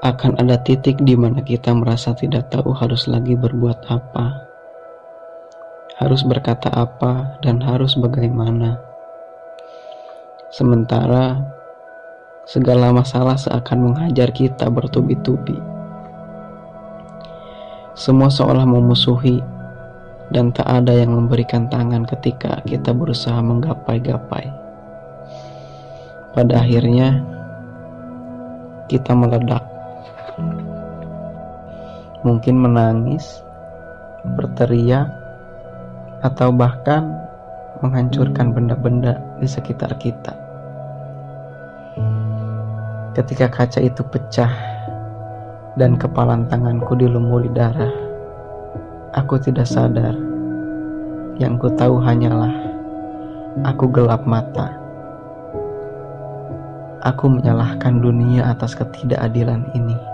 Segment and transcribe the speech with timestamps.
[0.00, 4.48] akan ada titik di mana kita merasa tidak tahu harus lagi berbuat apa,
[6.00, 8.80] harus berkata apa, dan harus bagaimana.
[10.48, 11.36] Sementara
[12.48, 15.60] segala masalah seakan menghajar kita bertubi-tubi.
[17.92, 19.44] Semua seolah memusuhi,
[20.32, 24.48] dan tak ada yang memberikan tangan ketika kita berusaha menggapai-gapai.
[26.32, 27.20] Pada akhirnya,
[28.88, 29.69] kita meledak
[32.22, 33.40] mungkin menangis,
[34.36, 35.08] berteriak,
[36.20, 37.16] atau bahkan
[37.80, 40.36] menghancurkan benda-benda di sekitar kita.
[43.16, 44.52] Ketika kaca itu pecah
[45.74, 47.90] dan kepalan tanganku dilumuri darah,
[49.16, 50.14] aku tidak sadar.
[51.40, 52.52] Yang ku tahu hanyalah
[53.64, 54.76] aku gelap mata.
[57.00, 60.09] Aku menyalahkan dunia atas ketidakadilan ini.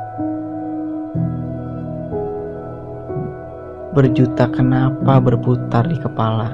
[3.96, 6.52] Berjuta kenapa berputar di kepala.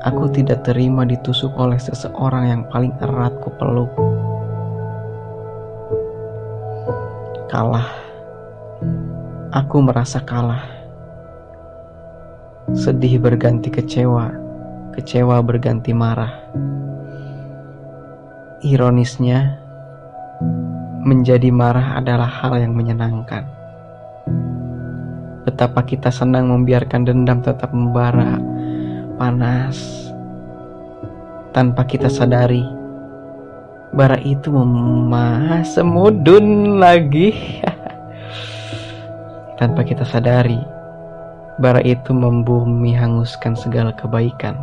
[0.00, 3.92] Aku tidak terima ditusuk oleh seseorang yang paling erat ku peluk.
[7.52, 7.84] Kalah.
[9.52, 10.64] Aku merasa kalah.
[12.72, 14.32] Sedih berganti kecewa,
[14.96, 16.32] kecewa berganti marah.
[18.64, 19.60] Ironisnya,
[21.04, 23.59] menjadi marah adalah hal yang menyenangkan.
[25.50, 28.38] Betapa kita senang membiarkan dendam tetap membara,
[29.18, 30.06] panas,
[31.50, 32.62] tanpa kita sadari.
[33.90, 37.34] Bara itu memah semudun lagi.
[39.58, 40.62] tanpa kita sadari,
[41.58, 44.54] bara itu membumi hanguskan segala kebaikan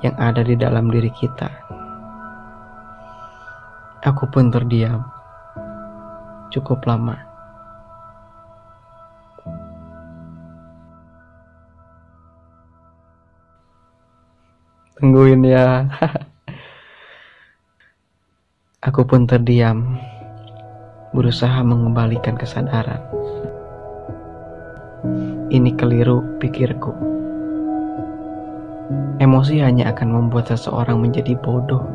[0.00, 1.52] yang ada di dalam diri kita.
[4.08, 5.04] Aku pun terdiam.
[6.48, 7.25] Cukup lama.
[15.06, 15.86] Tungguin ya.
[18.90, 20.02] Aku pun terdiam,
[21.14, 22.98] berusaha mengembalikan kesadaran.
[25.46, 26.90] Ini keliru pikirku.
[29.22, 31.86] Emosi hanya akan membuat seseorang menjadi bodoh.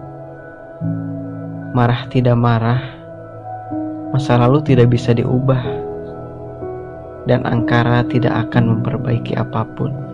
[1.75, 2.79] Marah tidak marah,
[4.15, 5.59] masa lalu tidak bisa diubah,
[7.27, 10.10] dan angkara tidak akan memperbaiki apa pun.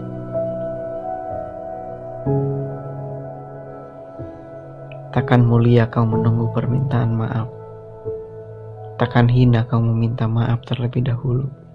[5.07, 7.47] Takkan mulia kau menunggu permintaan maaf.
[8.99, 11.66] Takkan hina kau meminta maaf terlebih dahulu.